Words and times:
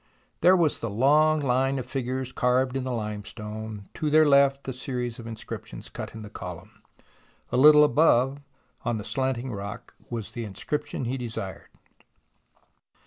There 0.41 0.55
was 0.55 0.79
the 0.79 0.89
long 0.89 1.41
line 1.41 1.77
of 1.77 1.85
figures 1.85 2.31
carved 2.31 2.75
in 2.75 2.85
the 2.85 2.91
limestone, 2.91 3.87
to 3.93 4.09
their 4.09 4.25
left 4.25 4.63
the 4.63 4.73
series 4.73 5.19
of 5.19 5.27
inscriptions 5.27 5.89
cut 5.89 6.15
in 6.15 6.27
column, 6.31 6.81
A 7.51 7.57
little 7.57 7.83
above, 7.83 8.39
on 8.83 8.97
the 8.97 9.05
slanting 9.05 9.51
rock, 9.51 9.93
was 10.09 10.31
the 10.31 10.43
inscription 10.43 11.05
he 11.05 11.17
desired. 11.19 11.69